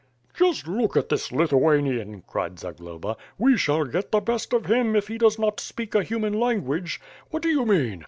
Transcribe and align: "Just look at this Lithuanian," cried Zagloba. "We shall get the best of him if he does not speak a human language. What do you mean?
"Just 0.33 0.67
look 0.67 0.97
at 0.97 1.09
this 1.09 1.31
Lithuanian," 1.31 2.23
cried 2.25 2.57
Zagloba. 2.57 3.17
"We 3.37 3.55
shall 3.55 3.85
get 3.85 4.11
the 4.11 4.19
best 4.19 4.51
of 4.51 4.65
him 4.65 4.95
if 4.95 5.09
he 5.09 5.19
does 5.19 5.37
not 5.37 5.59
speak 5.59 5.93
a 5.93 6.01
human 6.03 6.33
language. 6.33 6.99
What 7.29 7.43
do 7.43 7.49
you 7.49 7.67
mean? 7.67 7.99